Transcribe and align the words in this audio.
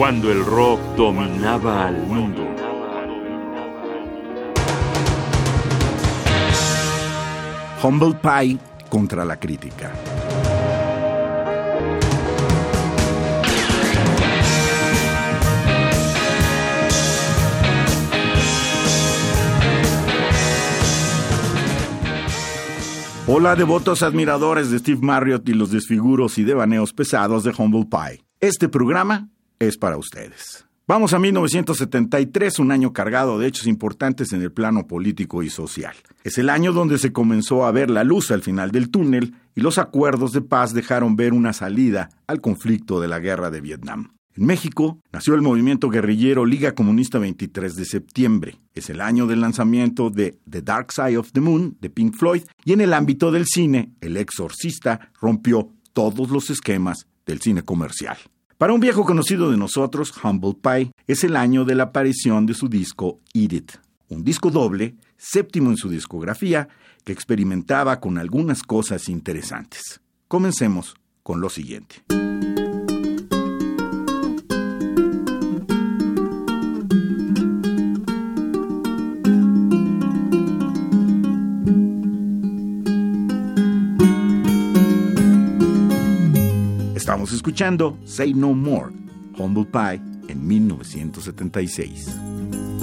cuando 0.00 0.32
el 0.32 0.42
rock 0.42 0.80
dominaba 0.96 1.88
al 1.88 2.06
mundo. 2.06 2.42
Humble 7.82 8.14
Pie 8.22 8.58
contra 8.88 9.26
la 9.26 9.38
crítica. 9.38 9.92
Hola 23.26 23.54
devotos 23.54 24.02
admiradores 24.02 24.70
de 24.70 24.78
Steve 24.78 25.00
Marriott 25.02 25.46
y 25.46 25.52
los 25.52 25.70
desfiguros 25.70 26.38
y 26.38 26.44
devaneos 26.44 26.94
pesados 26.94 27.44
de 27.44 27.52
Humble 27.54 27.84
Pie. 27.84 28.24
Este 28.40 28.70
programa 28.70 29.28
es 29.60 29.76
para 29.76 29.96
ustedes. 29.96 30.64
Vamos 30.88 31.12
a 31.12 31.20
1973, 31.20 32.58
un 32.58 32.72
año 32.72 32.92
cargado 32.92 33.38
de 33.38 33.46
hechos 33.46 33.68
importantes 33.68 34.32
en 34.32 34.42
el 34.42 34.50
plano 34.50 34.88
político 34.88 35.44
y 35.44 35.50
social. 35.50 35.94
Es 36.24 36.36
el 36.38 36.50
año 36.50 36.72
donde 36.72 36.98
se 36.98 37.12
comenzó 37.12 37.64
a 37.64 37.70
ver 37.70 37.90
la 37.90 38.02
luz 38.02 38.32
al 38.32 38.42
final 38.42 38.72
del 38.72 38.90
túnel 38.90 39.34
y 39.54 39.60
los 39.60 39.78
acuerdos 39.78 40.32
de 40.32 40.40
paz 40.40 40.74
dejaron 40.74 41.14
ver 41.14 41.32
una 41.32 41.52
salida 41.52 42.08
al 42.26 42.40
conflicto 42.40 43.00
de 43.00 43.06
la 43.06 43.20
guerra 43.20 43.50
de 43.50 43.60
Vietnam. 43.60 44.14
En 44.34 44.46
México 44.46 44.98
nació 45.12 45.34
el 45.34 45.42
movimiento 45.42 45.90
guerrillero 45.90 46.44
Liga 46.44 46.72
Comunista 46.72 47.18
23 47.18 47.76
de 47.76 47.84
septiembre. 47.84 48.60
Es 48.74 48.90
el 48.90 49.00
año 49.00 49.26
del 49.28 49.42
lanzamiento 49.42 50.10
de 50.10 50.40
The 50.48 50.62
Dark 50.62 50.92
Side 50.92 51.18
of 51.18 51.30
the 51.32 51.40
Moon 51.40 51.76
de 51.80 51.90
Pink 51.90 52.16
Floyd 52.16 52.42
y 52.64 52.72
en 52.72 52.80
el 52.80 52.94
ámbito 52.94 53.30
del 53.30 53.46
cine, 53.46 53.92
El 54.00 54.16
Exorcista 54.16 55.12
rompió 55.20 55.68
todos 55.92 56.30
los 56.30 56.50
esquemas 56.50 57.06
del 57.26 57.40
cine 57.40 57.62
comercial. 57.62 58.16
Para 58.60 58.74
un 58.74 58.80
viejo 58.80 59.06
conocido 59.06 59.50
de 59.50 59.56
nosotros, 59.56 60.12
Humble 60.22 60.52
Pie, 60.52 60.92
es 61.06 61.24
el 61.24 61.36
año 61.36 61.64
de 61.64 61.74
la 61.74 61.84
aparición 61.84 62.44
de 62.44 62.52
su 62.52 62.68
disco 62.68 63.18
Eat 63.32 63.52
It, 63.54 63.72
un 64.10 64.22
disco 64.22 64.50
doble, 64.50 64.96
séptimo 65.16 65.70
en 65.70 65.78
su 65.78 65.88
discografía, 65.88 66.68
que 67.02 67.12
experimentaba 67.14 68.00
con 68.00 68.18
algunas 68.18 68.62
cosas 68.62 69.08
interesantes. 69.08 70.02
Comencemos 70.28 70.94
con 71.22 71.40
lo 71.40 71.48
siguiente. 71.48 72.04
Escuchando 87.40 87.96
Say 88.04 88.34
No 88.34 88.52
More, 88.52 88.92
Humble 89.38 89.64
Pie, 89.64 89.98
en 90.28 90.46
1976. 90.46 92.14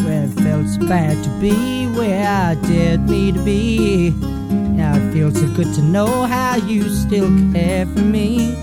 Where 0.04 0.24
it 0.24 0.90
bad 0.90 1.24
to 1.24 1.30
be 1.40 1.86
where 1.96 2.28
I 2.28 2.56
did 2.66 3.02
me 3.02 3.32
to 3.34 3.40
be. 3.44 4.10
Now 4.10 4.96
it 4.96 5.14
feels 5.14 5.40
so 5.40 5.48
good 5.54 5.72
to 5.76 5.84
know 5.84 6.08
how 6.26 6.56
you 6.56 6.90
still 6.90 7.30
care 7.54 7.86
for 7.86 8.02
me. 8.02 8.56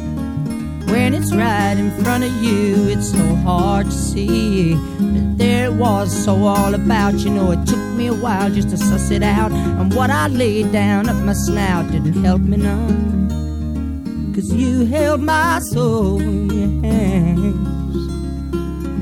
When 0.91 1.15
it's 1.15 1.33
right 1.33 1.77
in 1.79 1.93
front 2.03 2.25
of 2.25 2.33
you, 2.43 2.89
it's 2.89 3.13
so 3.13 3.37
hard 3.47 3.87
to 3.87 3.93
see. 3.93 4.75
But 4.75 5.39
there 5.39 5.67
it 5.67 5.75
was, 5.75 6.13
so 6.25 6.45
all 6.45 6.75
about. 6.75 7.15
You 7.21 7.31
know, 7.31 7.53
it 7.53 7.65
took 7.69 7.85
me 7.95 8.09
a 8.09 8.15
while 8.15 8.51
just 8.51 8.71
to 8.71 8.77
suss 8.77 9.13
it 9.13 9.23
out. 9.23 9.53
And 9.53 9.95
what 9.95 10.11
I 10.11 10.27
laid 10.27 10.73
down 10.73 11.09
up 11.09 11.23
my 11.23 11.35
snout 11.35 11.93
didn't 11.93 12.25
help 12.25 12.41
me 12.41 12.57
none. 12.57 13.44
Cause 14.35 14.53
you 14.53 14.85
held 14.87 15.21
my 15.21 15.61
soul 15.61 16.21
in 16.21 16.51
your 16.51 16.91
hands. 16.91 17.55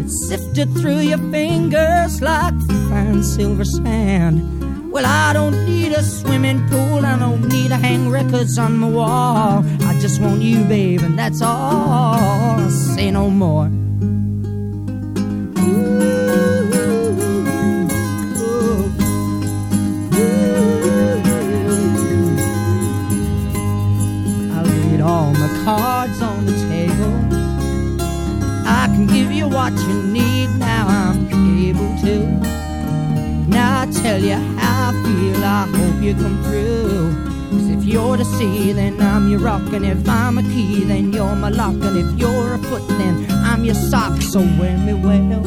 It 0.01 0.11
sifted 0.29 0.71
through 0.75 0.99
your 0.99 1.17
fingers 1.31 2.21
like 2.21 2.53
fine 2.91 3.23
silver 3.23 3.65
sand. 3.65 4.93
Well, 4.93 5.07
I 5.07 5.33
don't 5.33 5.65
need 5.65 5.93
a 5.93 6.03
swimming 6.03 6.69
pool, 6.69 7.07
I 7.07 7.19
don't 7.19 7.49
need 7.49 7.69
to 7.69 7.77
hang 7.77 8.11
records 8.11 8.59
on 8.59 8.77
my 8.77 8.91
wall. 8.91 9.65
I 9.89 9.99
just 10.01 10.21
want 10.21 10.43
you, 10.43 10.65
babe, 10.65 11.01
and 11.01 11.19
that's 11.19 11.41
all. 11.41 12.69
Say 12.69 13.11
no 13.11 13.31
more. 13.31 13.71
Cards 25.65 26.21
on 26.21 26.45
the 26.45 26.53
table. 26.69 27.15
I 28.67 28.87
can 28.87 29.07
give 29.07 29.31
you 29.31 29.47
what 29.49 29.73
you 29.73 30.03
need 30.03 30.49
now, 30.59 30.89
I'm 30.89 31.29
able 31.65 31.97
to. 32.03 32.27
Now 33.49 33.83
I 33.83 33.87
tell 34.03 34.21
you 34.21 34.35
how 34.35 34.91
I 34.91 34.93
feel, 35.05 35.45
I 35.45 35.67
hope 35.67 36.03
you 36.03 36.15
come 36.15 36.43
through. 36.43 37.15
Cause 37.51 37.69
if 37.69 37.85
you're 37.85 38.17
the 38.17 38.25
sea, 38.25 38.73
then 38.73 39.01
I'm 39.01 39.29
your 39.29 39.39
rock, 39.41 39.73
and 39.73 39.85
if 39.85 40.09
I'm 40.09 40.39
a 40.39 40.43
key, 40.43 40.83
then 40.85 41.13
you're 41.13 41.37
my 41.37 41.51
lock, 41.51 41.75
and 41.75 41.97
if 41.97 42.19
you're 42.19 42.55
a 42.55 42.59
foot, 42.59 42.87
then 42.89 43.27
I'm 43.31 43.65
your 43.65 43.77
sock. 43.77 44.21
So 44.21 44.41
wear 44.41 44.77
me 44.79 44.95
well. 44.95 45.43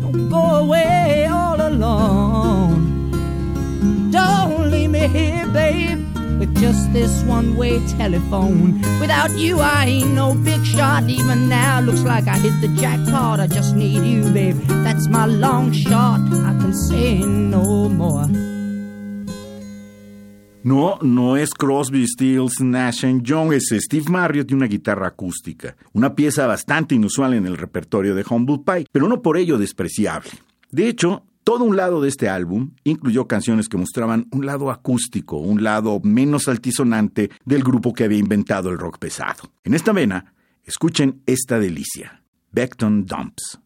Don't 0.00 0.28
go 0.28 0.56
away 0.64 1.26
all 1.26 1.60
alone. 1.60 3.10
Don't 4.10 4.70
leave 4.70 4.90
me 4.90 5.06
here, 5.06 5.46
babe 5.46 6.13
with 6.38 6.54
just 6.58 6.92
this 6.92 7.22
one 7.24 7.56
way 7.56 7.84
telephone. 7.96 8.80
Without 9.00 9.30
you, 9.32 9.60
I 9.60 9.84
ain't 9.86 10.14
no 10.14 10.34
big 10.34 10.64
shot. 10.64 11.08
Even 11.08 11.48
now, 11.48 11.80
looks 11.80 12.02
like 12.02 12.26
I 12.26 12.38
hit 12.38 12.60
the 12.60 12.68
jackpot. 12.68 13.40
I 13.40 13.46
just 13.46 13.74
need 13.74 14.02
you, 14.04 14.30
babe. 14.30 14.56
That's 14.84 15.08
my 15.08 15.26
long 15.26 15.72
shot. 15.72 16.20
I 16.20 16.52
can 16.60 16.74
say 16.74 17.18
no 17.18 17.88
more. 17.88 18.26
No, 20.64 20.98
no 21.02 21.36
es 21.36 21.52
Crosby, 21.52 22.06
Stills, 22.06 22.60
Nash 22.60 23.04
Young, 23.04 23.52
es 23.52 23.68
Steve 23.68 24.06
Marriott 24.08 24.50
y 24.50 24.54
una 24.54 24.66
guitarra 24.66 25.08
acústica. 25.08 25.76
Una 25.92 26.14
pieza 26.14 26.46
bastante 26.46 26.94
inusual 26.94 27.34
en 27.34 27.44
el 27.44 27.58
repertorio 27.58 28.14
de 28.14 28.24
Humble 28.26 28.60
Pie, 28.64 28.86
pero 28.90 29.06
no 29.06 29.20
por 29.20 29.36
ello 29.36 29.58
despreciable. 29.58 30.30
De 30.70 30.88
hecho, 30.88 31.22
todo 31.44 31.64
un 31.64 31.76
lado 31.76 32.00
de 32.00 32.08
este 32.08 32.28
álbum 32.28 32.70
incluyó 32.84 33.28
canciones 33.28 33.68
que 33.68 33.76
mostraban 33.76 34.26
un 34.32 34.46
lado 34.46 34.70
acústico, 34.70 35.36
un 35.36 35.62
lado 35.62 36.00
menos 36.02 36.48
altisonante 36.48 37.30
del 37.44 37.62
grupo 37.62 37.92
que 37.92 38.04
había 38.04 38.18
inventado 38.18 38.70
el 38.70 38.78
rock 38.78 38.98
pesado. 38.98 39.52
En 39.62 39.74
esta 39.74 39.92
vena, 39.92 40.34
escuchen 40.64 41.22
esta 41.26 41.58
delicia, 41.58 42.22
Beckton 42.50 43.04
Dumps. 43.04 43.60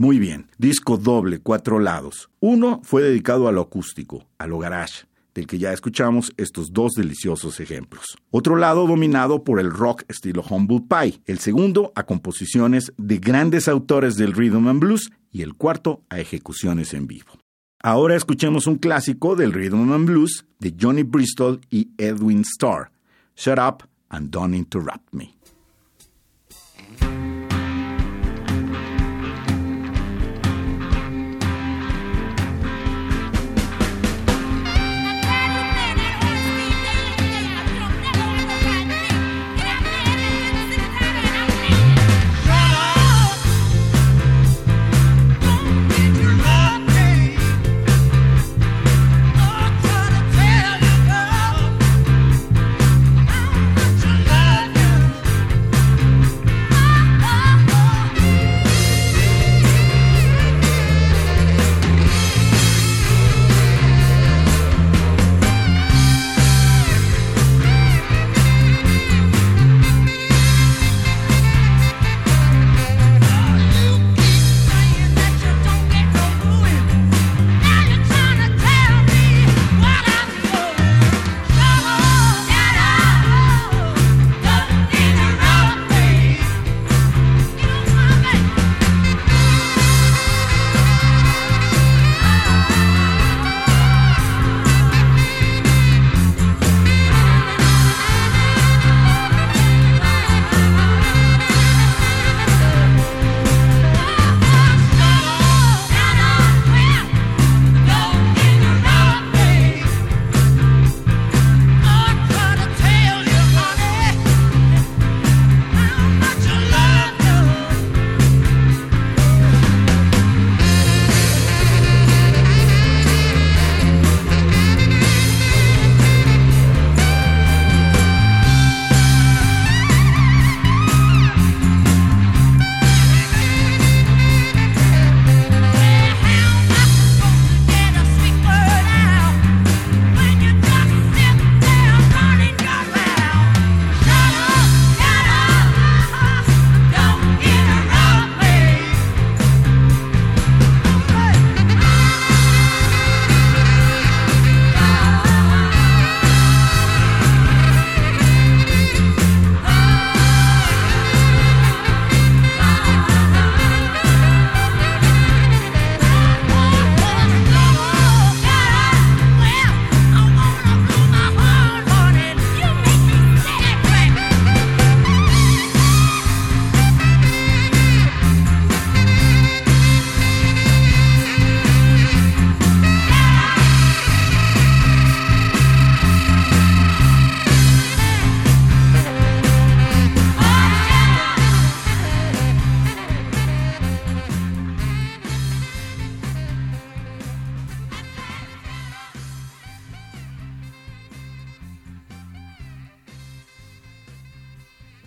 Muy 0.00 0.18
bien, 0.18 0.46
disco 0.56 0.96
doble, 0.96 1.40
cuatro 1.40 1.78
lados. 1.78 2.30
Uno 2.40 2.80
fue 2.84 3.02
dedicado 3.02 3.48
a 3.48 3.52
lo 3.52 3.60
acústico, 3.60 4.24
a 4.38 4.46
lo 4.46 4.58
garage, 4.58 5.04
del 5.34 5.46
que 5.46 5.58
ya 5.58 5.74
escuchamos 5.74 6.32
estos 6.38 6.72
dos 6.72 6.92
deliciosos 6.92 7.60
ejemplos. 7.60 8.16
Otro 8.30 8.56
lado 8.56 8.86
dominado 8.86 9.44
por 9.44 9.60
el 9.60 9.70
rock 9.70 10.04
estilo 10.08 10.42
Humble 10.48 10.84
Pie, 10.88 11.20
el 11.26 11.38
segundo 11.38 11.92
a 11.94 12.04
composiciones 12.04 12.94
de 12.96 13.18
grandes 13.18 13.68
autores 13.68 14.16
del 14.16 14.32
rhythm 14.32 14.68
and 14.68 14.80
blues 14.80 15.10
y 15.30 15.42
el 15.42 15.52
cuarto 15.52 16.00
a 16.08 16.18
ejecuciones 16.18 16.94
en 16.94 17.06
vivo. 17.06 17.32
Ahora 17.82 18.16
escuchemos 18.16 18.66
un 18.66 18.76
clásico 18.76 19.36
del 19.36 19.52
rhythm 19.52 19.92
and 19.92 20.06
blues 20.06 20.46
de 20.60 20.74
Johnny 20.80 21.02
Bristol 21.02 21.60
y 21.68 21.90
Edwin 21.98 22.40
Starr, 22.40 22.90
Shut 23.36 23.58
Up 23.58 23.86
and 24.08 24.30
Don't 24.30 24.54
Interrupt 24.54 25.12
Me. 25.12 25.39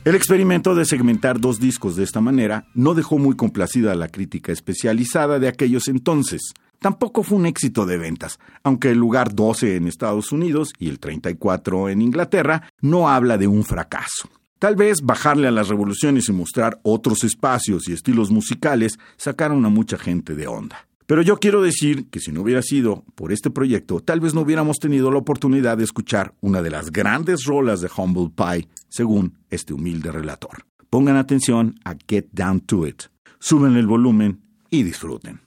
El 0.06 0.16
experimento 0.16 0.76
de 0.76 0.84
segmentar 0.84 1.40
dos 1.40 1.62
discos 1.62 1.96
de 1.96 2.04
esta 2.04 2.20
manera 2.20 2.68
no 2.74 2.94
dejó 2.94 3.18
muy 3.18 3.38
complacida 3.38 3.94
a 3.94 3.96
la 3.96 4.10
crítica 4.10 4.52
especializada 4.52 5.40
de 5.40 5.48
aquellos 5.48 5.88
entonces. 5.88 6.54
Tampoco 6.80 7.24
fue 7.24 7.38
un 7.38 7.46
éxito 7.46 7.86
de 7.86 7.98
ventas, 7.98 8.38
aunque 8.64 8.90
el 8.90 8.98
lugar 8.98 9.34
12 9.34 9.78
en 9.78 9.88
Estados 9.88 10.34
Unidos 10.34 10.74
y 10.78 10.90
el 10.90 11.00
34 11.00 11.88
en 11.88 12.02
Inglaterra 12.02 12.70
no 12.82 13.08
habla 13.08 13.38
de 13.38 13.48
un 13.48 13.64
fracaso. 13.64 14.28
Tal 14.60 14.76
vez 14.76 15.04
bajarle 15.04 15.48
a 15.48 15.52
las 15.52 15.70
revoluciones 15.70 16.28
y 16.28 16.34
mostrar 16.34 16.82
otros 16.84 17.24
espacios 17.24 17.88
y 17.88 17.94
estilos 17.94 18.30
musicales 18.30 19.00
sacaron 19.16 19.66
a 19.66 19.70
mucha 19.70 19.98
gente 19.98 20.36
de 20.36 20.48
onda. 20.48 20.86
Pero 21.06 21.22
yo 21.22 21.38
quiero 21.38 21.62
decir 21.62 22.10
que 22.10 22.20
si 22.20 22.32
no 22.32 22.42
hubiera 22.42 22.62
sido 22.62 23.04
por 23.16 23.32
este 23.32 23.50
proyecto, 23.50 24.00
tal 24.00 24.20
vez 24.20 24.34
no 24.34 24.42
hubiéramos 24.42 24.78
tenido 24.80 25.12
la 25.12 25.20
oportunidad 25.20 25.78
de 25.78 25.84
escuchar 25.84 26.34
una 26.42 26.62
de 26.62 26.70
las 26.70 26.92
grandes 26.92 27.46
rolas 27.46 27.82
de 27.82 27.90
Humble 27.96 28.32
Pie, 28.36 28.68
según 28.90 29.38
este 29.50 29.74
humilde 29.74 30.12
relator. 30.12 30.66
Pongan 30.90 31.18
atención 31.18 31.76
a 31.84 31.96
Get 32.08 32.28
Down 32.32 32.62
to 32.62 32.88
It, 32.88 33.04
suben 33.40 33.76
el 33.76 33.88
volumen 33.88 34.42
y 34.70 34.84
disfruten. 34.84 35.42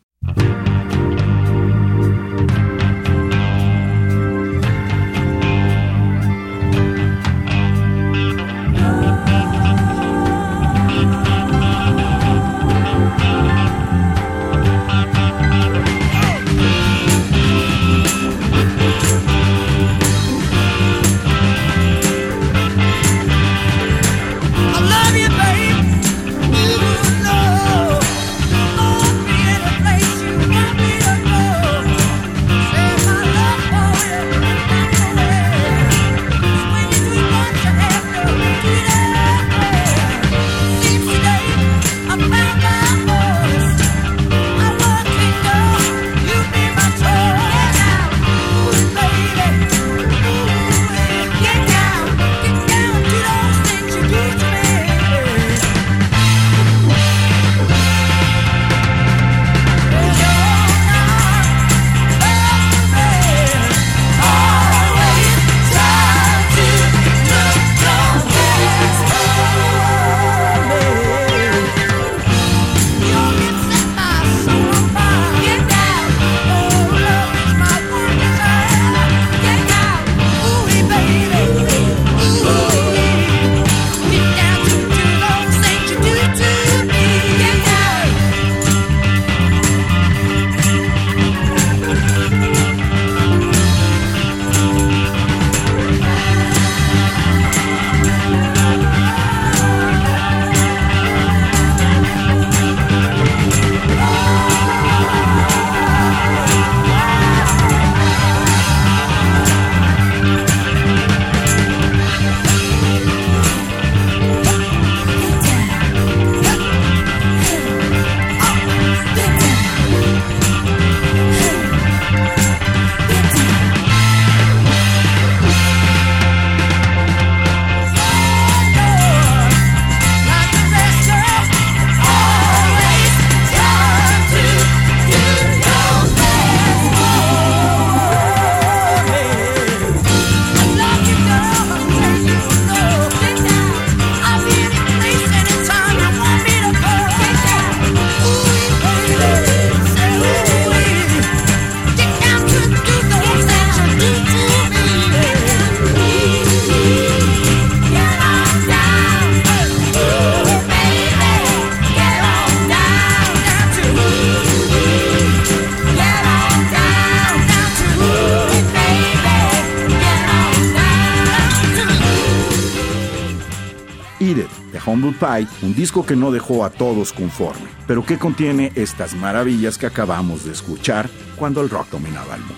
Pie, 174.87 175.49
un 175.63 175.75
disco 175.75 176.07
que 176.07 176.15
no 176.15 176.31
dejó 176.31 176.65
a 176.65 176.71
todos 176.71 177.13
conforme, 177.13 177.67
pero 177.89 178.07
que 178.07 178.19
contiene 178.19 178.71
estas 178.77 179.15
maravillas 179.15 179.79
que 179.79 179.87
acabamos 179.87 180.45
de 180.45 180.53
escuchar 180.53 181.11
cuando 181.35 181.61
el 181.61 181.69
rock 181.69 181.91
dominaba 181.91 182.37
el 182.37 182.43
mundo. 182.43 182.55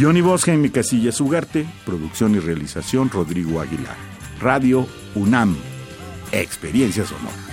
Johnny 0.00 0.22
Bosca 0.22 0.54
y 0.54 0.56
mi 0.56 0.70
casilla 0.70 1.10
Ugarte, 1.20 1.66
producción 1.84 2.34
y 2.34 2.38
realización 2.38 3.10
Rodrigo 3.10 3.60
Aguilar. 3.60 3.96
Radio 4.40 4.86
UNAM, 5.14 5.54
Experiencia 6.32 7.04
Sonora. 7.04 7.51